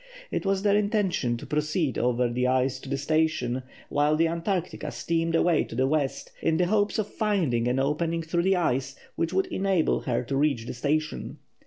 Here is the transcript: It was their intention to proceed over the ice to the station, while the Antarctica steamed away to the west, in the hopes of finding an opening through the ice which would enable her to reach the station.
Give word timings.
It 0.31 0.47
was 0.47 0.63
their 0.63 0.75
intention 0.75 1.37
to 1.37 1.45
proceed 1.45 1.95
over 1.95 2.27
the 2.27 2.47
ice 2.47 2.79
to 2.79 2.89
the 2.89 2.97
station, 2.97 3.61
while 3.89 4.15
the 4.15 4.27
Antarctica 4.27 4.89
steamed 4.89 5.35
away 5.35 5.63
to 5.65 5.75
the 5.75 5.85
west, 5.85 6.31
in 6.41 6.57
the 6.57 6.65
hopes 6.65 6.97
of 6.97 7.05
finding 7.07 7.67
an 7.67 7.77
opening 7.77 8.23
through 8.23 8.41
the 8.41 8.55
ice 8.55 8.95
which 9.15 9.31
would 9.31 9.45
enable 9.45 9.99
her 9.99 10.23
to 10.23 10.35
reach 10.35 10.65
the 10.65 10.73
station. 10.73 11.37